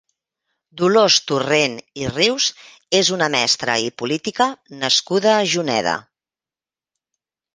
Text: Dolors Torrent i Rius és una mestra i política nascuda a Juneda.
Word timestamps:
Dolors 0.81 1.17
Torrent 1.31 1.75
i 2.01 2.07
Rius 2.13 2.47
és 3.01 3.11
una 3.17 3.27
mestra 3.37 3.75
i 3.89 3.93
política 4.03 4.47
nascuda 4.85 5.31
a 5.35 5.47
Juneda. 5.55 5.95